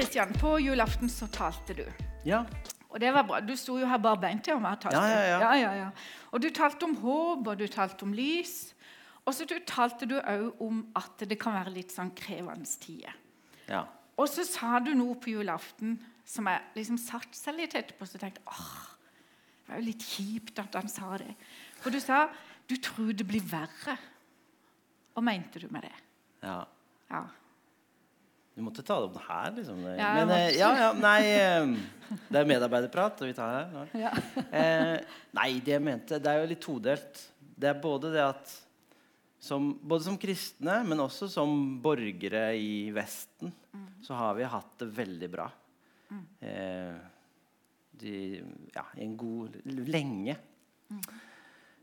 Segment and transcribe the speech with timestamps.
[0.00, 1.84] Kristian, på julaften så talte du.
[2.24, 2.46] Ja.
[2.88, 3.40] Og det var bra.
[3.44, 4.62] Du sto jo her barbeint og.
[4.64, 5.48] Ja, ja, ja.
[5.60, 5.88] ja, ja.
[6.32, 8.72] Og du talte om håp, og du talte om lys.
[9.28, 13.12] Og så talte du òg om at det kan være litt sånn krevende tider.
[13.68, 13.84] ja.
[14.16, 15.94] Og så sa du noe på julaften
[16.28, 18.80] som jeg liksom satte seg litt etterpå så tenkte åh,
[19.64, 21.30] det var jo litt kjipt at han sa det.
[21.80, 22.26] For du sa
[22.68, 23.98] du tror det blir verre.
[25.12, 25.94] Hva mente du med det?
[26.48, 26.58] ja.
[27.10, 27.22] Ja.
[28.54, 29.82] Du måtte ta det opp her, liksom.
[29.94, 33.92] Ja, Men eh, ja, ja, nei eh, Det er medarbeiderprat, og vi tar det her.
[34.06, 34.14] Ja.
[34.60, 34.96] Eh,
[35.36, 37.22] nei, det jeg mente Det er jo litt todelt.
[37.38, 38.56] Det er både det at
[39.40, 43.54] som, Både som kristne, men også som borgere i Vesten,
[44.04, 45.46] så har vi hatt det veldig bra.
[46.44, 46.98] Eh,
[48.00, 48.14] de,
[48.74, 49.56] ja, en god
[49.88, 50.36] Lenge.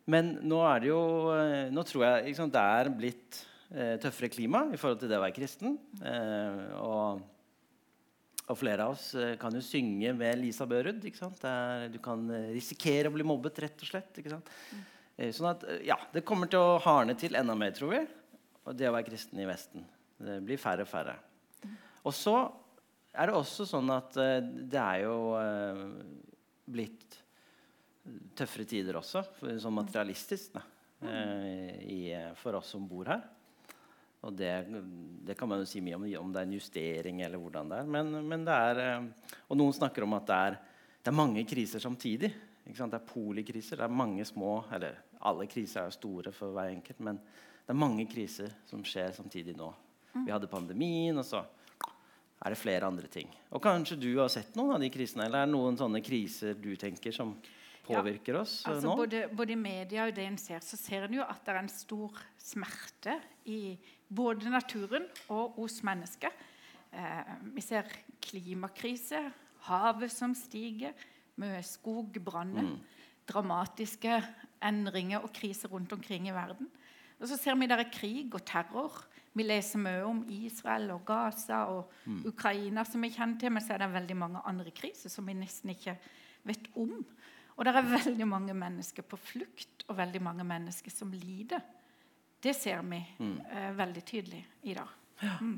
[0.08, 1.02] Men nå er det jo
[1.34, 5.23] eh, Nå tror jeg liksom, det er blitt tøffere klima i forhold til det å
[5.23, 5.76] være kristen.
[5.99, 7.23] Eh, og,
[8.48, 11.01] og flere av oss eh, kan jo synge med Lisa Børud.
[11.41, 14.21] Der du kan eh, risikere å bli mobbet, rett og slett.
[14.24, 18.05] Eh, sånn at, eh, ja, Det kommer til å hardne til enda mer, tror vi.
[18.68, 19.84] Og det å være kristen i Vesten.
[20.18, 21.18] Det blir færre og færre.
[22.07, 22.37] Og så
[23.18, 25.85] er det også sånn at eh, det er jo eh,
[26.68, 27.18] blitt
[28.37, 29.26] tøffere tider også,
[29.59, 30.62] sånn materialistisk, da,
[31.09, 31.99] eh, i,
[32.40, 33.26] for oss som bor her.
[34.26, 34.51] Og det,
[35.27, 37.82] det kan man jo si mye om, om det er en justering eller hvordan det
[37.82, 37.90] er.
[37.98, 40.57] Men, men det er eh, Og noen snakker om at det er,
[41.04, 42.32] det er mange kriser samtidig.
[42.65, 42.96] Ikke sant?
[42.96, 43.77] Det er polikriser.
[43.79, 47.79] Det er mange små Eller alle kriser er store for hver enkelt, men det er
[47.79, 49.70] mange kriser som skjer samtidig nå.
[50.13, 51.41] Vi hadde pandemien, og så
[52.37, 53.29] er det flere andre ting.
[53.52, 55.26] Og kanskje du har sett noen av de krisene?
[55.26, 57.34] Eller er det noen sånne kriser du tenker som
[57.88, 58.96] påvirker oss eh, Altså, nå?
[58.99, 61.62] både, både i media og det en ser, så ser en jo at det er
[61.63, 63.18] en stor smerte
[63.49, 66.34] i både naturen og hos mennesker.
[66.91, 67.90] Eh, vi ser
[68.24, 69.22] klimakrise,
[69.68, 70.96] havet som stiger,
[71.38, 72.72] med skogbranner,
[73.30, 74.16] dramatiske
[74.66, 76.69] endringer og kriser rundt omkring i verden.
[77.19, 79.04] Og så ser vi der er krig og terror.
[79.38, 81.92] Vi leser mye om Israel og Gaza og
[82.25, 85.38] Ukraina, som vi kjenner til, men så er det veldig mange andre kriser som vi
[85.38, 85.94] nesten ikke
[86.48, 87.04] vet om.
[87.57, 91.63] Og det er veldig mange mennesker på flukt, og veldig mange mennesker som lider.
[92.44, 94.94] Det ser vi eh, veldig tydelig i dag.
[95.41, 95.57] Mm.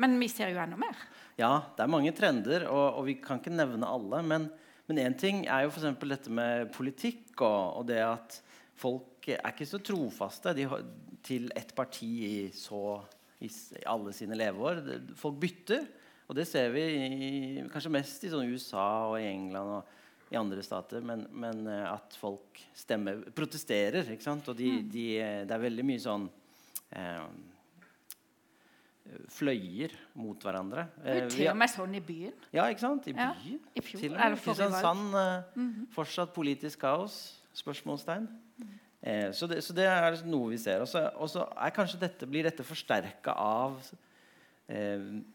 [0.00, 0.96] Men vi ser jo enda mer.
[1.36, 4.22] Ja, det er mange trender, og, og vi kan ikke nevne alle.
[4.24, 6.00] Men én ting er jo f.eks.
[6.00, 8.38] dette med politikk og, og det at
[8.80, 10.66] folk er ikke så trofaste de,
[11.24, 12.98] til ett parti i, så,
[13.44, 14.80] i, i alle sine leveår.
[15.18, 15.84] Folk bytter,
[16.28, 19.98] og det ser vi i, kanskje mest i sånn USA og i England og
[20.32, 21.04] i andre stater.
[21.04, 24.08] Men, men eh, at folk stemmer, protesterer.
[24.14, 24.48] Ikke sant?
[24.52, 26.28] Og de, de, eh, det er veldig mye sånn
[26.96, 27.26] eh,
[29.32, 30.86] fløyer mot hverandre.
[31.04, 32.34] Er Eh, til og med sånn i byen.
[32.54, 33.06] ja, ikke sant?
[33.08, 33.60] I Ja, byen.
[33.74, 34.38] i fjor, Til og med.
[34.44, 35.10] Kristiansand.
[35.56, 37.38] Mm eh, fortsatt politisk kaos?
[37.54, 38.28] Spørsmålstegn.
[39.02, 40.80] Eh, så, det, så det er noe vi ser.
[40.80, 40.88] Og
[41.28, 43.76] så blir kanskje dette, forsterka av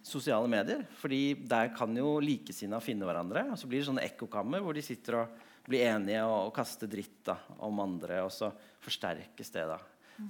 [0.01, 0.81] sosiale medier.
[0.97, 3.43] fordi der kan jo likesinnede finne hverandre.
[3.51, 6.89] Og så blir det sånne ekkokammer hvor de sitter og blir enige og, og kaster
[6.89, 7.37] dritt da,
[7.67, 8.23] om andre.
[8.25, 8.49] Og så
[8.81, 9.67] forsterkes det.
[9.69, 9.77] da.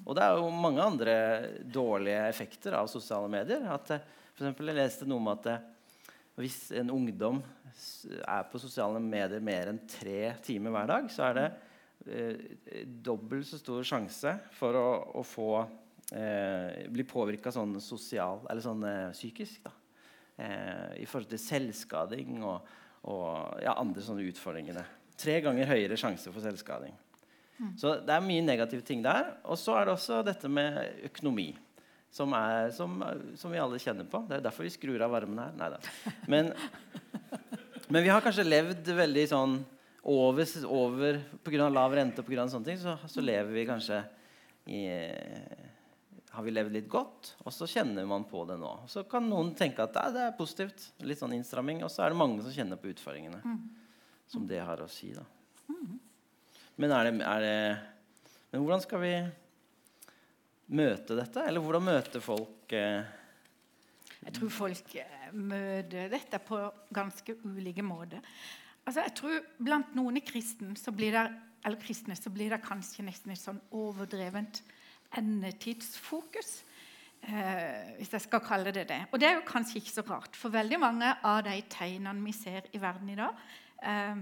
[0.03, 1.15] Og det er jo mange andre
[1.63, 3.63] dårlige effekter av sosiale medier.
[3.71, 4.03] At, eh,
[4.33, 5.65] for eksempel, jeg leste noe om at eh,
[6.37, 7.39] hvis en ungdom
[8.27, 11.47] er på sosiale medier mer enn tre timer hver dag, så er det
[12.11, 14.87] eh, dobbelt så stor sjanse for å,
[15.21, 15.51] å få
[16.13, 19.65] eh, blir påvirka sånn sosial Eller sånn eh, psykisk.
[19.65, 19.73] da
[20.43, 22.71] eh, I forhold til selvskading og,
[23.11, 24.81] og ja, andre sånne utfordringer.
[25.17, 26.95] Tre ganger høyere sjanse for selvskading.
[27.77, 29.31] Så det er mye negative ting der.
[29.49, 30.77] Og så er det også dette med
[31.09, 31.49] økonomi.
[32.13, 33.01] Som, er, som,
[33.37, 34.21] som vi alle kjenner på.
[34.29, 35.55] Det er derfor vi skrur av varmen her.
[35.57, 35.79] Neida.
[36.31, 36.53] Men,
[37.91, 39.57] men vi har kanskje levd veldig sånn
[40.07, 41.67] over, over Pga.
[41.67, 43.99] lav rente og sånne ting, så, så lever vi kanskje
[44.71, 44.81] i
[46.37, 48.69] Har vi levd litt godt, og så kjenner man på det nå.
[48.85, 50.91] Så kan noen tenke at det er positivt.
[51.01, 51.81] Litt sånn innstramming.
[51.81, 53.41] Og så er det mange som kjenner på utfordringene
[54.29, 55.09] som det har å si.
[55.15, 55.23] da.
[56.77, 57.57] Men, er det, er det,
[58.51, 59.13] men hvordan skal vi
[60.77, 61.47] møte dette?
[61.47, 63.01] Eller hvordan møter folk eh,
[64.21, 66.61] Jeg tror folk eh, møter dette på
[66.93, 68.21] ganske ulike måter.
[68.85, 70.23] Altså, jeg tror Blant noen i
[70.77, 71.25] så blir det,
[71.65, 74.61] eller kristne så blir det kanskje nesten et sånn overdrevent
[75.17, 76.63] endetidsfokus.
[77.27, 78.99] Eh, hvis jeg skal kalle det det.
[79.11, 82.31] Og det er jo kanskje ikke så rart, for veldig mange av de tegnene vi
[82.31, 83.39] ser i verden i dag,
[83.83, 84.17] eh,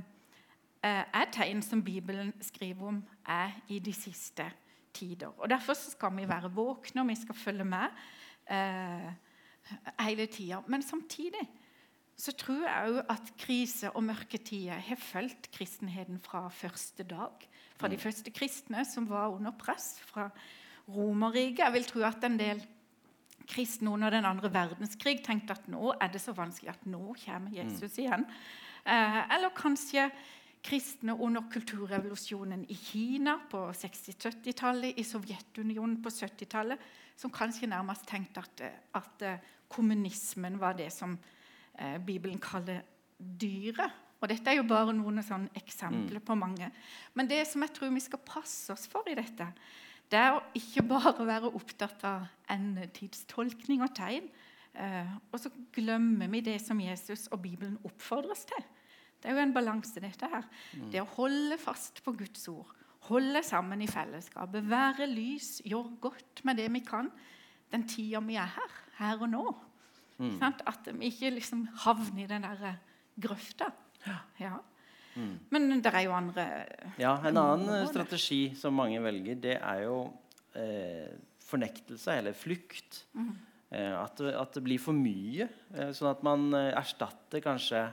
[0.84, 4.48] eh, er tegn som Bibelen skriver om er i de siste
[4.94, 5.34] tider.
[5.38, 7.88] Og Derfor skal vi være våkne, og vi skal følge med
[8.50, 9.14] eh,
[10.00, 10.62] hele tida.
[10.68, 11.50] Men samtidig
[12.18, 17.50] så tror jeg òg at krise og mørke tider har fulgt kristenheten fra første dag.
[17.76, 20.30] Fra de første kristne som var under press fra
[20.92, 21.64] Romerriket.
[21.66, 22.62] Jeg vil tro at en del
[23.50, 27.54] kristne under den andre verdenskrig tenkte at nå er det så vanskelig at nå kommer
[27.54, 28.26] Jesus igjen.
[28.86, 30.10] Eh, eller kanskje
[30.66, 36.82] kristne under kulturrevolusjonen i Kina på 60-70-tallet, i Sovjetunionen på 70-tallet,
[37.18, 38.64] som kanskje nærmest tenkte at,
[38.98, 41.18] at eh, kommunismen var det som
[41.78, 42.82] eh, Bibelen kaller
[43.18, 44.02] dyret.
[44.22, 45.22] Og dette er jo bare noen
[45.54, 46.72] eksempler på mange.
[47.14, 49.46] Men det som jeg tror vi skal passe oss for i dette,
[50.12, 54.28] det er å ikke bare være opptatt av endetidstolkning og tegn.
[54.76, 58.66] Eh, og så glemmer vi det som Jesus og Bibelen oppfordres til.
[59.22, 60.46] Det er jo en balanse, dette her.
[60.94, 62.70] Det å holde fast på Guds ord.
[63.08, 64.66] Holde sammen i fellesskapet.
[64.70, 65.60] Være lys.
[65.66, 67.10] Gjøre godt med det vi kan.
[67.74, 68.76] Den tida vi er her.
[69.00, 69.46] Her og nå.
[70.40, 70.62] Sant?
[70.70, 72.78] At vi ikke liksom havner i den der
[73.22, 73.72] grøfta.
[74.40, 74.58] Ja.
[75.54, 76.44] Men det er jo andre
[77.00, 80.00] Ja, En annen strategi som mange velger, det er jo
[80.60, 81.12] eh,
[81.46, 83.04] fornektelse eller flukt.
[83.72, 85.48] Eh, at, at det blir for mye.
[85.76, 87.86] Eh, sånn at man eh, erstatter kanskje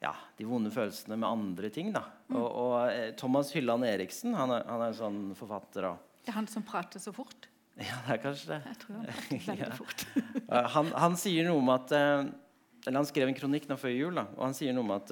[0.00, 1.90] ja, de vonde følelsene med andre ting.
[1.92, 2.04] da.
[2.32, 5.90] Og, og eh, Thomas Hylland Eriksen han er, han er en sånn forfatter.
[5.92, 7.48] Og, Det er han som prater så fort.
[7.80, 8.60] ja, det er kanskje det.
[8.70, 10.06] Jeg tror han prater veldig fort.
[10.46, 12.30] Eh, han, han sier noe om at eh,
[12.86, 15.10] Eller han skrev en kronikk nå før jul, da, og han sier noe om at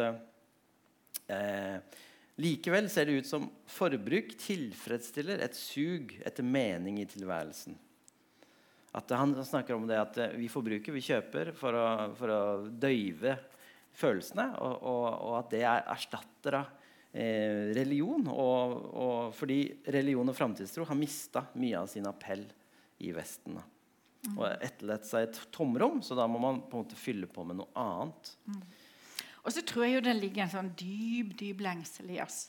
[1.32, 2.04] eh,
[2.38, 7.74] Likevel ser det ut som forbruk tilfredsstiller et sug etter mening i tilværelsen.
[8.96, 11.86] At han snakker om det at eh, vi forbruker, vi kjøper for å,
[12.18, 13.36] for å døyve
[13.98, 16.70] følelsene, og, og, og at det er erstatter av
[17.12, 18.30] eh, religion.
[18.30, 19.60] Og, fordi
[19.90, 22.46] religion og framtidstro har mista mye av sin appell
[23.02, 23.58] i Vesten.
[23.58, 23.66] Da.
[24.34, 27.60] Og etterlatt seg et tomrom, så da må man på en måte fylle på med
[27.60, 28.32] noe annet.
[29.44, 32.48] Og så tror jeg jo det ligger en sånn dyp, dyp lengsel i oss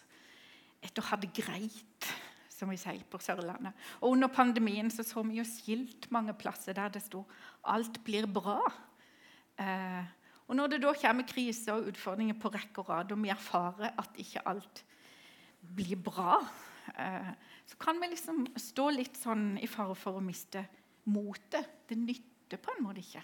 [0.80, 2.08] etter å ha det greit,
[2.52, 3.76] som vi sier på Sørlandet.
[4.00, 7.26] Og under pandemien så, så vi jo skilt mange plasser der det sto
[7.64, 8.72] 'Alt blir bra'.
[9.60, 10.04] Eh,
[10.48, 13.94] og når det da kommer kriser og utfordringer på rekke og rad, og vi erfarer
[14.00, 14.84] at ikke alt
[15.60, 16.40] blir bra,
[16.96, 17.32] eh,
[17.68, 20.64] så kan vi liksom stå litt sånn i fare for å miste
[21.06, 21.86] motet.
[21.88, 23.22] Det nytter på en måte ikke.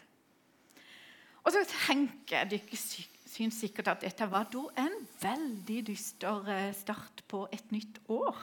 [1.45, 6.47] Og så tenker jeg dere sy- syns sikkert at dette var da en veldig dyster
[6.49, 8.37] eh, start på et nytt år.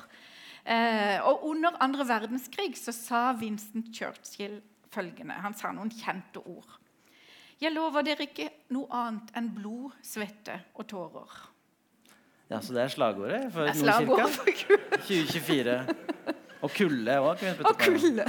[0.63, 4.61] Eh, og under andre verdenskrig så sa Winston Churchill
[4.93, 5.35] følgende.
[5.43, 6.79] Han sa noen kjente ord.
[7.63, 11.35] Jeg lover dere ikke noe annet enn blod, svette og tårer.
[12.51, 14.79] Ja, Så det er slagordet for Det er slagord Nordkirka?
[14.93, 15.77] for Gud 2024.
[16.63, 17.41] Og kulde òg.
[17.67, 18.23] og kulde.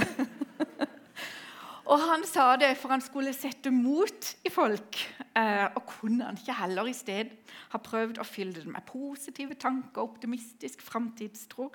[1.84, 5.00] Og han sa det for han skulle sette mot i folk.
[5.36, 7.32] Eh, og kunne han ikke heller i sted
[7.74, 11.68] ha prøvd å fylle det med positive tanker, optimistisk framtidstro?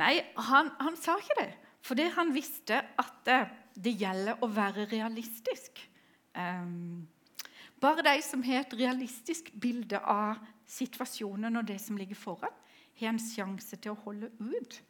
[0.00, 0.16] Nei,
[0.48, 1.50] han, han sa ikke det.
[1.82, 3.40] Fordi han visste at det,
[3.74, 5.84] det gjelder å være realistisk.
[6.34, 6.72] Eh,
[7.82, 12.58] bare de som har et realistisk bilde av situasjonen og det som ligger foran,
[12.98, 14.82] har en sjanse til å holde ut.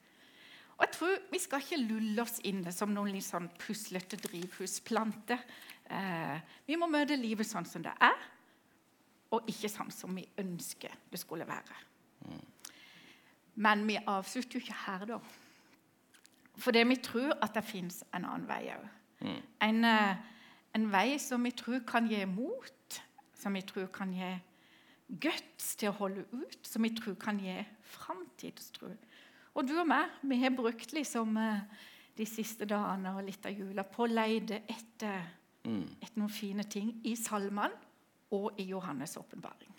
[0.83, 5.45] Og jeg tror Vi skal ikke lulle oss inne som noen litt sånn puslete drivhusplanter.
[5.87, 8.25] Eh, vi må møte livet sånn som det er,
[9.31, 11.79] og ikke sånn som vi ønsker det skulle være.
[13.63, 15.21] Men vi avslutter jo ikke her, da.
[16.59, 18.91] Fordi vi tror at det fins en annen vei òg.
[19.63, 20.17] En, eh,
[20.75, 23.01] en vei som vi tror kan gi mot,
[23.39, 24.35] som vi tror kan gi
[25.23, 27.61] guts til å holde ut, som vi tror kan gi
[27.95, 28.91] framtidstro.
[29.55, 31.61] Og du og meg, vi har brukt liksom eh,
[32.17, 35.23] de siste dagene og litt av jula på å lete etter,
[35.65, 37.73] etter noen fine ting i salmene
[38.33, 39.73] og i Johannes' åpenbaring.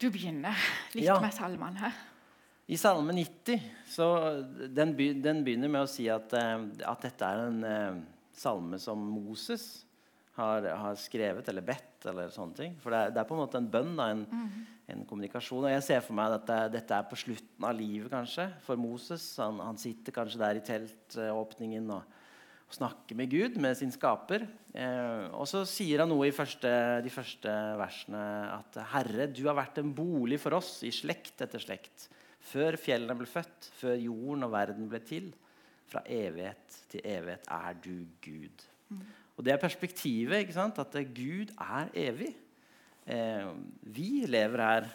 [0.00, 0.54] Du begynner
[0.94, 1.18] litt Ja.
[1.20, 1.92] med salmene her.
[2.68, 4.06] I Salme 90 så
[4.68, 8.00] den, be, den begynner med å si at, eh, at dette er en eh,
[8.36, 9.86] salme som Moses
[10.38, 12.06] har, har skrevet eller bedt.
[12.08, 12.76] eller sånne ting.
[12.82, 14.22] For det er, det er på en måte en bønn, da, en,
[14.88, 15.66] en kommunikasjon.
[15.66, 18.80] Og jeg ser for meg at dette, dette er på slutten av livet kanskje, for
[18.80, 19.24] Moses.
[19.42, 22.14] Han, han sitter kanskje der i teltåpningen og,
[22.68, 24.46] og snakker med Gud, med sin skaper.
[24.78, 26.70] Eh, og så sier han noe i første,
[27.04, 28.22] de første versene
[28.54, 32.08] at Herre, du har vært en bolig for oss i slekt etter slekt.
[32.48, 35.32] Før fjellene ble født, før jorden og verden ble til.
[35.88, 38.68] Fra evighet til evighet er du Gud.
[39.38, 40.78] Og det er perspektivet, ikke sant?
[40.82, 42.32] at eh, Gud er evig.
[43.06, 43.50] Eh,
[43.86, 44.88] vi lever her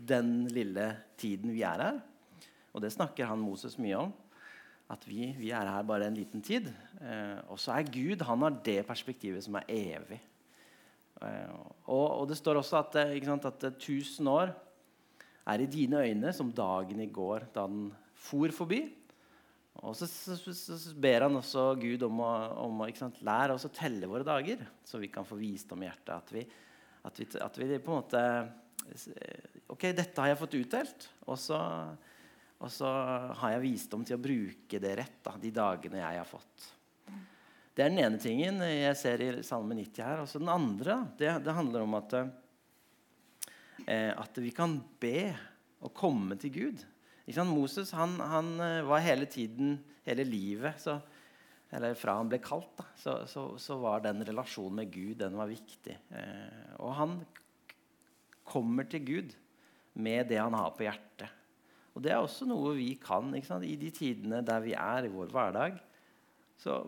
[0.00, 1.98] den lille tiden vi er her.
[2.72, 4.14] Og det snakker han Moses mye om.
[4.88, 6.70] At vi, vi er her bare en liten tid.
[7.02, 10.22] Eh, og så er Gud han har det perspektivet som er evig.
[11.20, 11.52] Eh,
[11.86, 14.52] og, og, det står også at, eh, at 1000 år
[15.46, 18.86] er i dine øyne som dagen i går da den for forbi.
[19.84, 22.30] Og så, så, så, så ber han også Gud om å,
[22.64, 25.88] om å sant, lære oss å telle våre dager, så vi kan få visdom i
[25.88, 26.14] hjertet.
[26.16, 26.44] At vi,
[27.06, 28.22] at vi, at vi på en måte
[29.66, 31.08] Ok, dette har jeg fått utdelt.
[31.26, 31.58] Og så,
[32.62, 32.86] og så
[33.40, 36.68] har jeg visdom til å bruke det rett da, de dagene jeg har fått.
[37.76, 40.22] Det er den ene tingen jeg ser i Salme 90 her.
[40.22, 42.14] Og så den andre det, det, handler om at,
[43.84, 45.32] eh, at vi kan be
[45.84, 46.86] og komme til Gud.
[47.26, 51.00] Moses han, han, eh, var hele tiden, hele livet så,
[51.74, 55.34] Eller fra han ble kalt, da, så, så, så, var den relasjonen med Gud den
[55.34, 55.96] var viktig.
[56.14, 57.16] Eh, og han
[58.46, 59.34] kommer til Gud
[59.98, 61.32] med det han har på hjertet.
[61.96, 65.32] Og det er også noe vi kan i de tidene der vi er i vår
[65.34, 65.80] hverdag.
[66.60, 66.84] Så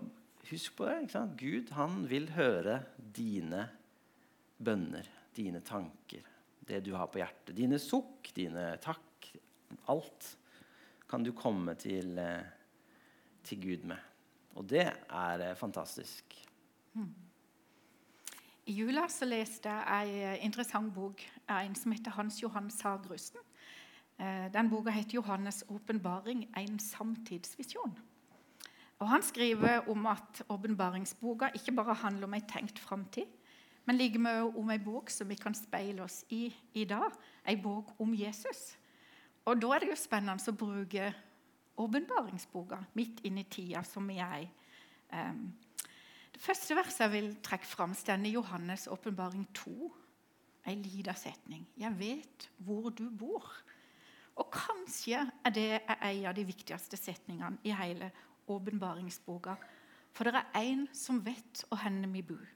[0.51, 1.25] husk på det.
[1.41, 3.67] Gud han vil høre dine
[4.59, 6.23] bønner, dine tanker,
[6.69, 7.57] det du har på hjertet.
[7.57, 9.08] Dine sukk, dine takk,
[9.89, 10.39] alt
[11.09, 12.45] kan du komme til, eh,
[13.45, 13.97] til Gud med.
[14.55, 16.49] Og det er eh, fantastisk.
[16.95, 17.15] Mm.
[18.67, 22.71] I jula så leste jeg en eh, interessant bok av en som heter Hans Johan
[22.71, 23.41] Sagrusten.
[24.53, 27.95] Den boka heter 'Johannes' åpenbaring en samtidsvisjon'.
[28.99, 33.27] Og Han skriver om at åpenbaringsboka ikke bare handler om ei tenkt framtid,
[33.87, 37.15] men like mye om ei bok som vi kan speile oss i i dag.
[37.49, 38.77] Ei bok om Jesus.
[39.49, 41.09] Og da er det jo spennende å bruke
[41.81, 44.49] åpenbaringsboka midt inn i tida som vi er i.
[46.35, 49.89] Det første verset jeg vil trekke fram, står i Johannes' åpenbaring 2.
[50.69, 51.65] En lita setning.
[51.79, 53.63] 'Jeg vet hvor du bor'.
[54.37, 58.11] Og kanskje er det en av de viktigste setningene i hele
[58.47, 59.57] åpenbaringsboka.
[60.13, 62.47] For det er én som vet hvor vi bor.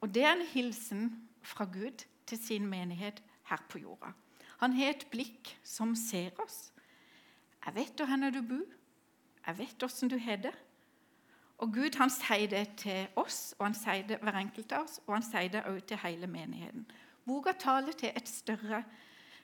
[0.00, 4.12] Og det er en hilsen fra Gud til sin menighet her på jorda.
[4.62, 6.70] Han har et blikk som ser oss.
[7.66, 8.76] Jeg vet hvor du bor.
[9.46, 10.52] Jeg vet åssen du har det.
[11.58, 15.00] Og Gud han sier det til oss, og han sier det hver enkelt av oss,
[15.06, 16.86] og han sier det også til hele menigheten.
[17.26, 18.82] Boka taler til et større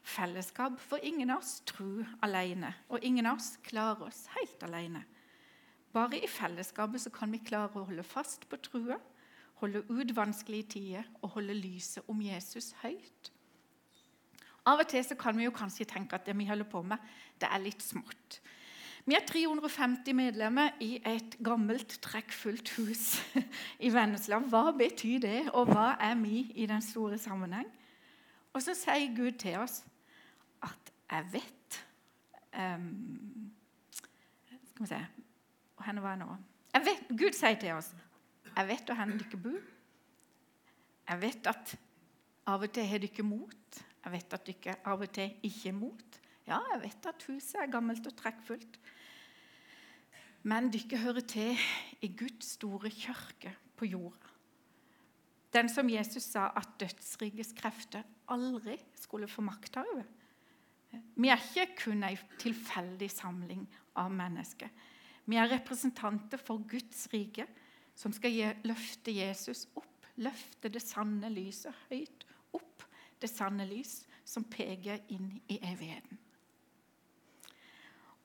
[0.02, 2.72] fellesskap, for ingen av oss tror alene.
[2.88, 5.04] Og ingen av oss klarer oss helt alene.
[5.94, 8.98] Bare i fellesskapet så kan vi klare å holde fast på trua,
[9.62, 13.32] holde ut vanskelige tider og holde lyset om Jesus høyt.
[14.68, 17.00] Av og til så kan vi jo kanskje tenke at det vi holder på med,
[17.40, 18.40] det er litt smått.
[19.08, 23.04] Vi er 350 medlemmer i et gammelt, trekkfullt hus
[23.86, 24.42] i Vennesla.
[24.44, 27.70] Hva betyr det, og hva er vi i den store sammenheng?
[28.52, 29.80] Og så sier Gud til oss
[30.62, 31.80] at 'jeg vet'
[32.58, 33.50] um,
[34.68, 35.06] Skal vi se
[35.76, 36.36] Hvor var jeg nå?
[36.74, 37.94] Jeg vet, Gud sier til oss
[38.56, 39.68] 'Jeg vet hvor dere bor'.
[41.08, 41.78] Jeg vet at
[42.46, 43.84] av og til har dere mot.
[44.08, 46.14] Jeg vet at dere av og til ikke er mot.
[46.48, 48.78] Ja, jeg vet at huset er gammelt og trekkfullt.
[50.48, 51.58] Men dere hører til
[52.00, 54.30] i Guds store kirke på jorda.
[55.52, 60.08] Den som Jesus sa at dødsrikets krefter aldri skulle få makta over.
[61.20, 63.66] Vi er ikke kun ei tilfeldig samling
[64.00, 64.72] av mennesker.
[65.28, 67.44] Vi er representanter for Guds rike,
[67.92, 72.27] som skal løfte Jesus opp, løfte det sanne lyset høyt
[73.20, 76.18] det sanne lys som peker inn i evigheten.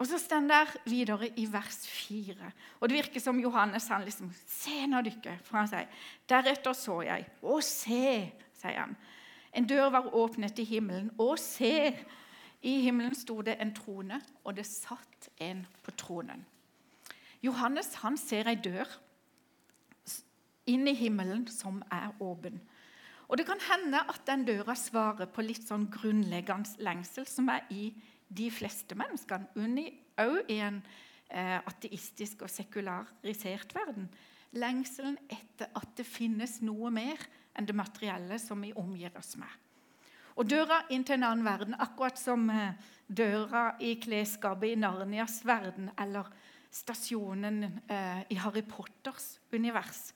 [0.01, 2.51] Og Så står det videre i vers 4.
[2.79, 5.37] Og Det virker som Johannes han liksom Se nå, dere.
[5.43, 5.87] For han sier
[6.29, 7.27] Deretter så jeg.
[7.41, 8.97] Å, se, sier han.
[9.53, 11.11] En dør var åpnet i himmelen.
[11.17, 11.93] Å, se!
[12.63, 16.45] I himmelen sto det en trone, og det satt en på tronen.
[17.43, 18.87] Johannes han ser ei dør
[20.71, 22.61] inn i himmelen som er åpen.
[23.33, 27.63] Og Det kan hende at den døra svarer på litt sånn grunnleggende lengsel som er
[27.73, 27.87] i
[28.29, 29.87] de fleste menneskene,
[30.21, 30.77] òg i en
[31.33, 34.05] eh, ateistisk og sekularisert verden.
[34.53, 37.25] Lengselen etter at det finnes noe mer
[37.57, 39.49] enn det materielle som vi omgir oss med.
[40.37, 42.77] Og Døra inn til en annen verden, akkurat som eh,
[43.09, 46.29] døra i klesskapet i Narnias verden eller
[46.69, 50.11] stasjonen eh, i Harry Potters univers,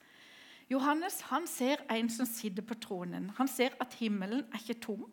[0.68, 3.30] Johannes han ser en som sitter på tronen.
[3.38, 5.06] Han ser at himmelen er ikke tom.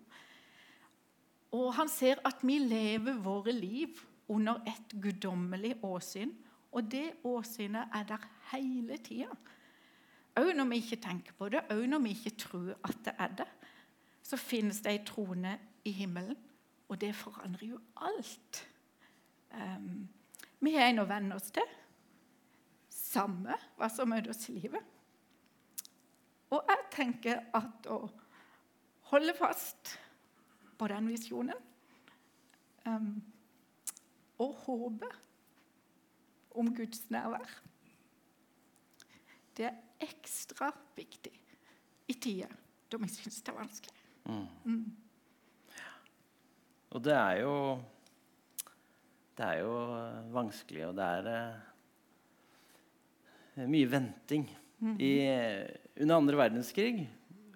[1.56, 6.34] Og han ser at vi lever våre liv under et guddommelig åsyn.
[6.72, 9.32] Og det åsynet er der hele tida.
[10.36, 13.38] Òg når vi ikke tenker på det, òg når vi ikke tror at det er
[13.40, 13.48] det,
[14.26, 15.54] så finnes det ei trone
[15.88, 16.36] i himmelen,
[16.90, 18.60] og det forandrer jo alt.
[19.54, 20.10] Um,
[20.60, 21.72] vi har en å venne oss til.
[22.92, 24.95] Samme hva som møter oss i livet.
[26.56, 28.00] Og jeg tenker at å
[29.12, 29.96] holde fast
[30.80, 31.60] på den visjonen
[32.88, 33.16] um,
[34.44, 35.10] og håpe
[36.56, 37.50] om Guds nærvær,
[39.56, 41.34] det er ekstra viktig
[42.12, 42.52] i tider
[42.92, 44.02] da vi syns det er vanskelig.
[44.26, 44.86] Mm.
[46.96, 47.56] Og det er jo
[49.36, 49.72] Det er jo
[50.32, 51.26] vanskelig, og det er
[53.58, 54.46] eh, mye venting.
[55.00, 55.14] I,
[56.02, 57.06] under andre verdenskrig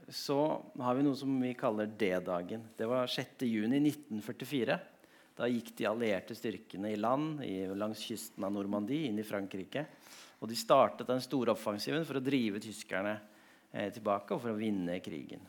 [0.09, 0.39] så
[0.79, 2.63] har vi noe som vi kaller D-dagen.
[2.77, 4.77] Det var 6.6.1944.
[5.39, 9.85] Da gikk de allierte styrkene i land i, langs kysten av Normandie inn i Frankrike.
[10.39, 13.15] Og de startet den store offensiven for å drive tyskerne
[13.71, 15.43] eh, tilbake og for å vinne krigen.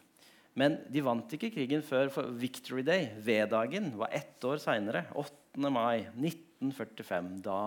[0.58, 5.06] Men de vant ikke krigen før Victory Day, V-dagen, var ett år seinere.
[5.14, 5.70] 8.
[5.70, 7.36] mai 1945.
[7.46, 7.60] Da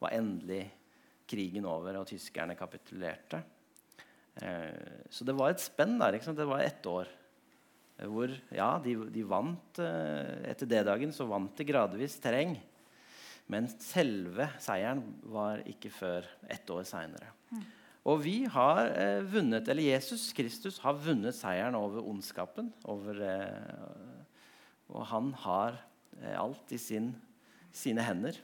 [0.00, 0.66] var endelig
[1.30, 3.42] krigen over, og tyskerne kapitulerte.
[4.42, 6.18] Eh, så det var et spenn der.
[6.18, 7.10] Det var ett år.
[8.00, 12.56] Hvor ja, de, de vant eh, Etter D-dagen så vant de gradvis terreng.
[13.50, 17.32] Men selve seieren var ikke før ett år seinere.
[17.50, 17.64] Mm.
[18.08, 22.70] Og vi har eh, vunnet, eller Jesus Kristus har vunnet seieren over ondskapen.
[22.88, 24.22] Over, eh,
[24.88, 25.76] og han har
[26.22, 27.12] eh, alt i sin,
[27.74, 28.38] sine hender.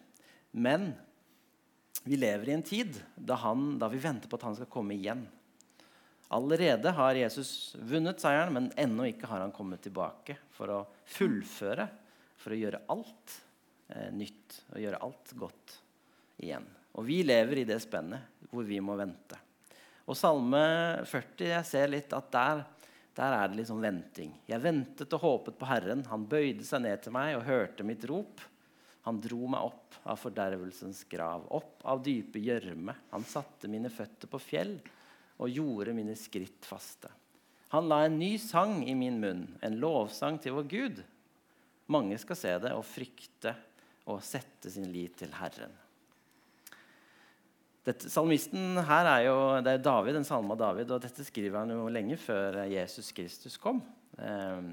[0.53, 0.91] Men
[2.07, 4.95] vi lever i en tid da, han, da vi venter på at han skal komme
[4.95, 5.25] igjen.
[6.29, 10.79] Allerede har Jesus vunnet seieren, men ennå ikke har han kommet tilbake for å
[11.17, 11.89] fullføre,
[12.39, 13.35] for å gjøre alt
[13.91, 15.77] eh, nytt og gjøre alt godt
[16.47, 16.71] igjen.
[16.95, 19.43] Og vi lever i det spennet hvor vi må vente.
[20.07, 20.63] Og Salme
[21.11, 22.63] 40 jeg ser litt at der,
[23.19, 24.31] der er det litt sånn venting.
[24.47, 26.07] Jeg ventet og håpet på Herren.
[26.07, 28.47] Han bøyde seg ned til meg og hørte mitt rop.
[29.07, 32.95] Han dro meg opp av fordervelsens grav, opp av dype gjørme.
[33.13, 34.75] Han satte mine føtter på fjell
[35.39, 37.11] og gjorde mine skritt faste.
[37.75, 41.01] Han la en ny sang i min munn, en lovsang til vår Gud.
[41.93, 43.55] Mange skal se det og frykte
[44.11, 45.75] og sette sin lit til Herren.
[47.87, 51.61] Dette, salmisten her er jo det er David, en salme av David, og dette skriver
[51.61, 53.79] han jo lenge før Jesus Kristus kom.
[54.19, 54.71] Eh,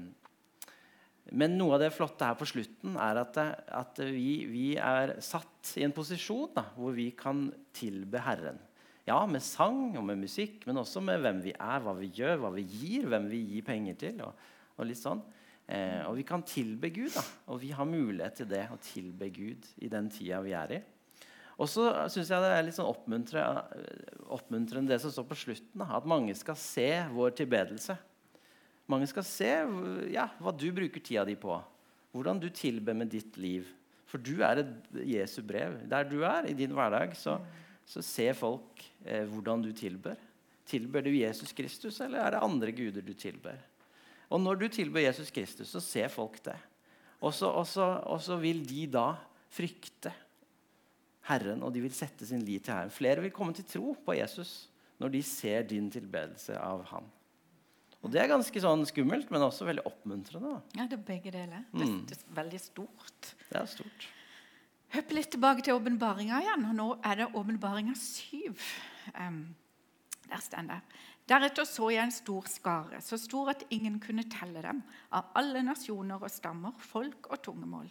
[1.32, 3.38] men noe av det flotte her på slutten er at,
[3.72, 8.58] at vi, vi, er satt i en posisjon da, hvor vi kan tilbe Herren.
[9.08, 12.38] Ja, med sang og med musikk, men også med hvem vi er, hva vi gjør,
[12.42, 14.20] hva vi gir, hvem vi gir penger til.
[14.24, 14.32] og,
[14.76, 15.22] og litt sånn.
[15.64, 19.28] Eh, og vi kan tilbe Gud, da, og vi har mulighet til det, å tilbe
[19.32, 20.80] Gud i den tida vi er i.
[21.54, 25.80] Og så syns jeg det er litt sånn oppmuntrende det som står på slutten.
[25.80, 27.94] Da, at mange skal se vår tilbedelse.
[28.90, 29.50] Mange skal se
[30.12, 31.56] ja, hva du bruker tida di på.
[32.14, 33.68] Hvordan du tilber med ditt liv.
[34.10, 35.80] For du er et Jesu brev.
[35.90, 37.38] Der du er i din hverdag, så,
[37.88, 40.20] så ser folk eh, hvordan du tilber.
[40.68, 43.58] Tilber du Jesus Kristus, eller er det andre guder du tilber?
[44.32, 46.56] Og når du tilber Jesus Kristus, så ser folk det.
[47.24, 49.08] Og så vil de da
[49.52, 50.12] frykte
[51.28, 52.92] Herren, og de vil sette sin lit til Herren.
[52.92, 54.68] Flere vil komme til tro på Jesus
[55.00, 57.06] når de ser din tilbedelse av Han.
[58.04, 60.58] Og Det er ganske sånn skummelt, men også veldig oppmuntrende.
[60.76, 61.64] Ja, det er begge deler.
[61.72, 62.02] Mm.
[62.08, 63.32] Det er veldig stort.
[63.48, 64.06] Det er stort.
[64.94, 66.68] Hopp litt tilbake til åpenbaringa igjen.
[66.68, 68.60] og Nå er det åpenbaringa syv.
[69.16, 69.40] Um,
[70.28, 70.80] der står det.
[71.24, 75.62] Deretter så jeg en stor skare, så stor at ingen kunne telle dem, av alle
[75.64, 77.88] nasjoner og stammer, folk og tungemål.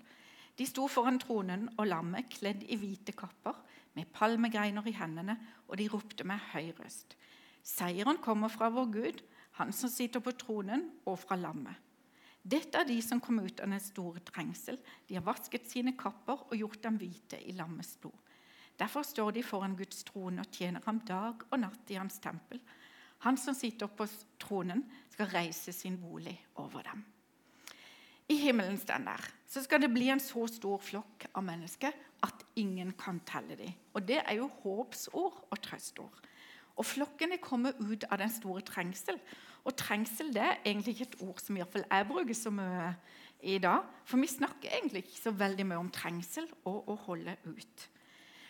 [0.54, 3.58] De sto foran tronen og lammet, kledd i hvite kapper,
[3.98, 7.18] med palmegreiner i hendene, og de ropte med høy røst.
[7.66, 9.24] Seieren kommer fra vår Gud,
[9.60, 11.78] han som sitter på tronen, og fra lammet.
[12.44, 14.80] Dette er de som kom ut av den store trengsel.
[15.08, 18.18] De har vasket sine kapper og gjort dem hvite i lammets blod.
[18.80, 22.60] Derfor står de foran Guds trone og tjener ham dag og natt i hans tempel.
[23.24, 24.08] Han som sitter på
[24.42, 27.04] tronen, skal reise sin bolig over dem.
[28.28, 31.94] I himmelen den der så skal det bli en så stor flokk av mennesker
[32.26, 33.72] at ingen kan telle dem.
[33.94, 36.20] Og Det er jo håpsord og trøstord.
[36.80, 39.20] Og flokkene kommer ut av den store trengsel.
[39.64, 42.88] Og trengsel det er egentlig ikke et ord som iallfall jeg bruker så mye
[43.44, 43.84] i dag.
[44.06, 47.90] For vi snakker egentlig ikke så veldig mye om trengsel og å holde ut.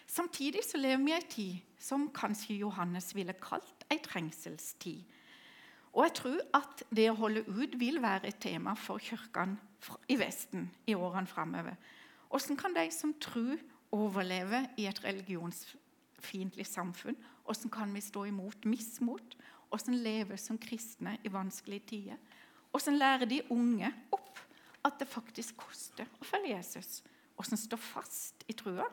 [0.07, 5.03] Samtidig så lever vi i en tid som kanskje Johannes ville kalt ei trengselstid.
[5.93, 9.59] Og jeg tror at det å holde ut vil være et tema for kirkene
[10.09, 11.77] i Vesten i årene framover.
[12.29, 13.59] Hvordan kan de som tror,
[13.93, 17.17] overleve i et religionsfiendtlig samfunn?
[17.43, 19.35] Hvordan kan vi stå imot mismot?
[19.69, 22.19] Hvordan leve som kristne i vanskelige tider?
[22.71, 24.39] Hvordan lære de unge opp
[24.83, 27.01] at det faktisk koster å følge Jesus?
[27.35, 28.87] Hvordan stå fast i trua?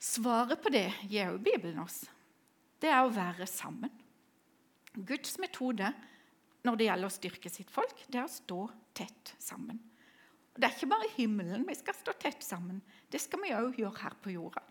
[0.00, 2.04] Svaret på det gir jo Bibelen oss.
[2.80, 3.92] Det er å være sammen.
[4.96, 5.92] Guds metode
[6.66, 8.60] når det gjelder å styrke sitt folk, det er å stå
[8.96, 9.78] tett sammen.
[10.56, 12.80] Det er ikke bare himmelen vi skal stå tett sammen.
[13.08, 14.62] Det skal vi òg gjøre her på jorda.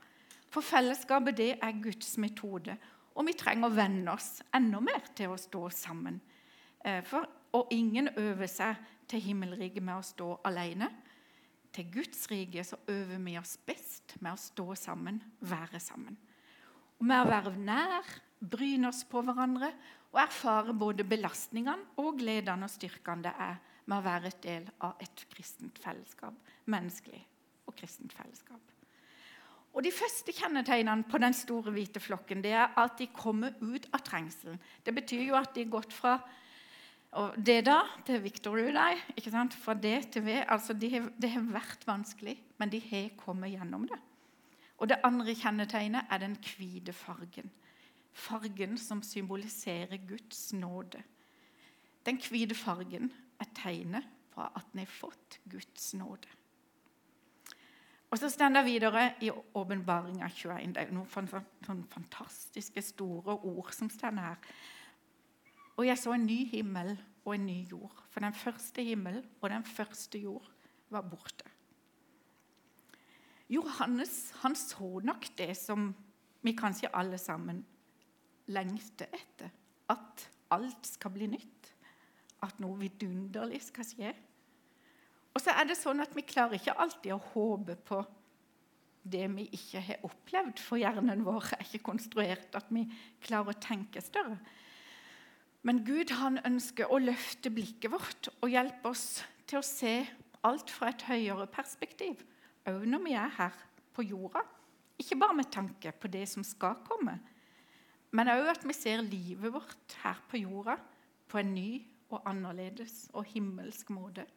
[0.50, 2.76] For fellesskapet det er Guds metode,
[3.16, 6.20] og vi trenger å venne oss enda mer til å stå sammen.
[6.86, 10.90] Eh, for, og ingen øver seg til himmelriket med å stå alene.
[11.74, 16.18] Til Guds rike så øver vi oss best med å stå sammen, være sammen.
[17.00, 18.10] Og med å være nær,
[18.40, 19.70] bryne oss på hverandre
[20.14, 24.68] og erfare både belastningene og gledene og styrkene det er med å være et del
[24.86, 26.36] av et kristent fellesskap.
[26.72, 27.22] Menneskelig
[27.68, 28.79] og kristent fellesskap.
[29.80, 33.86] Og De første kjennetegnene på den store hvite flokken det er at de kommer ut
[33.96, 34.60] av trengselen.
[34.84, 36.18] Det betyr jo at de har gått fra
[37.40, 38.60] det da til Victor
[39.24, 39.56] sant?
[39.56, 40.44] Fra det til V.
[40.44, 43.98] Altså, det har, de har vært vanskelig, men de har kommet gjennom det.
[44.78, 47.50] Og Det andre kjennetegnet er den hvite fargen
[48.20, 51.02] fargen som symboliserer Guds nåde.
[52.06, 56.28] Den hvite fargen er tegnet på at en har fått Guds nåde.
[58.10, 60.74] Og så står det videre i Åpenbaringa 21.
[60.74, 61.30] Det er noen
[61.66, 64.40] sånne fantastiske, store ord som står her.
[65.78, 67.94] Og jeg så en ny himmel og en ny jord.
[68.10, 70.50] For den første himmel og den første jord
[70.90, 71.46] var borte.
[73.50, 75.92] Johannes han så nok det som
[76.42, 77.62] vi kanskje alle sammen
[78.50, 79.54] lengter etter.
[79.90, 81.72] At alt skal bli nytt.
[82.46, 84.14] At noe vidunderlig skal skje.
[85.40, 88.02] Og så er det sånn at vi klarer ikke alltid å håpe på
[89.08, 92.82] det vi ikke har opplevd, for hjernen vår er ikke konstruert at vi
[93.24, 94.36] klarer å tenke større.
[95.64, 99.94] Men Gud han ønsker å løfte blikket vårt og hjelpe oss til å se
[100.44, 102.20] alt fra et høyere perspektiv,
[102.68, 103.56] òg når vi er her
[103.96, 104.44] på jorda.
[105.00, 107.16] Ikke bare med tanke på det som skal komme,
[108.12, 110.76] men òg at vi ser livet vårt her på jorda
[111.32, 111.70] på en ny
[112.10, 114.28] og annerledes og himmelsk måte.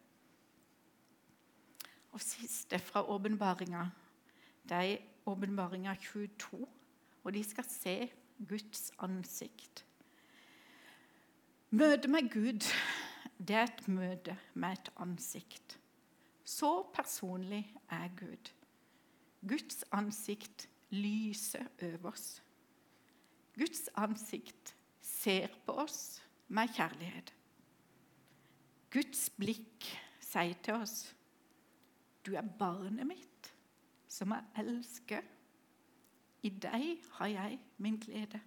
[2.13, 3.87] Og siste fra åpenbaringa,
[4.69, 4.97] det er
[5.27, 6.67] åpenbaringa 22.
[7.25, 7.97] Og de skal se
[8.49, 9.85] Guds ansikt.
[11.71, 12.69] Møtet med Gud
[13.49, 15.79] det er et møte med et ansikt.
[16.45, 18.51] Så personlig er Gud.
[19.49, 22.43] Guds ansikt lyser over oss.
[23.59, 27.33] Guds ansikt ser på oss med kjærlighet.
[28.93, 29.89] Guds blikk
[30.21, 31.15] sier til oss,
[32.23, 33.55] 'Du er barnet mitt,
[34.09, 35.23] som jeg elsker.
[36.43, 38.41] I deg har jeg min glede.'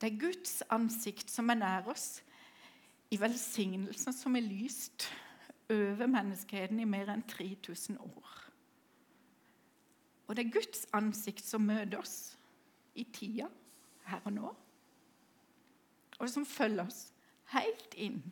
[0.00, 2.22] Det er Guds ansikt som er nær oss
[3.10, 5.06] i velsignelsen som er lyst
[5.70, 8.32] over menneskeheten i mer enn 3000 år.
[10.26, 12.38] Og det er Guds ansikt som møter oss
[12.94, 13.46] i tida,
[14.04, 14.54] her og nå,
[16.18, 17.12] og som følger oss
[17.52, 18.22] helt inn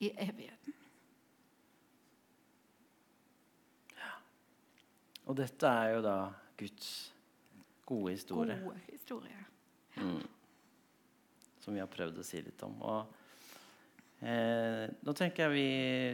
[0.00, 0.74] i evigheten.
[5.28, 6.16] Og dette er jo da
[6.58, 6.88] Guds
[7.88, 8.56] gode historie.
[8.64, 9.44] Gode historie.
[9.96, 10.08] Ja.
[10.08, 10.24] Mm.
[11.62, 12.76] Som vi har prøvd å si litt om.
[12.80, 15.68] Og eh, nå tenker jeg vi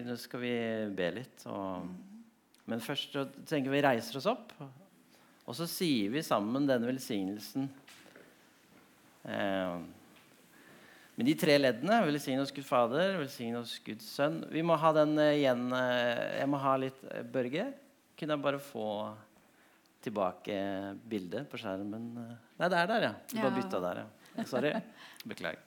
[0.09, 0.57] Nå skal vi
[0.99, 1.47] be litt.
[1.47, 1.95] Og, mm.
[2.73, 3.15] Men først
[3.47, 4.57] tenker vi reiser oss opp.
[5.45, 7.69] Og så sier vi sammen denne velsignelsen
[9.25, 9.77] Eh,
[11.17, 14.91] med de tre leddene, velsign oss Gud Fader, velsign oss Guds Sønn Vi må ha
[14.99, 16.99] den eh, igjen eh, Jeg må ha litt
[17.33, 17.71] Børge.
[18.19, 18.89] Kunne jeg bare få
[20.05, 20.57] tilbake
[21.11, 22.11] bildet på skjermen?
[22.15, 23.13] Nei, det er der, ja.
[23.31, 24.45] Du bare bytta der, ja.
[24.51, 24.75] Sorry.
[25.25, 25.63] Beklager.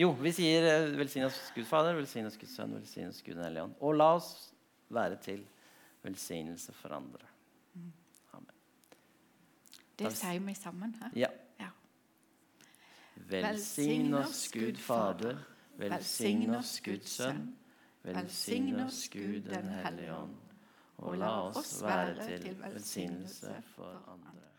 [0.00, 0.64] Jo, vi sier
[0.96, 3.74] velsign oss Gud Fader, velsign oss Guds Sønn, velsign oss Gud Den hellige ånd.
[3.84, 4.30] Og la oss
[4.92, 5.42] være til
[6.04, 7.28] velsignelse for andre.
[7.76, 7.92] Mm.
[8.38, 8.58] Amen.
[10.00, 11.16] Det sier vi sammen her.
[11.26, 11.32] Ja.
[13.32, 15.38] Velsign oss, Gud Fader.
[15.78, 17.52] Velsign oss, Guds Sønn.
[18.02, 20.34] Velsign oss, Gud den hellige ånd.
[21.02, 24.51] Og la oss være til velsignelse for andre.